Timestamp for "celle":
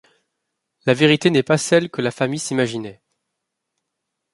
1.59-1.91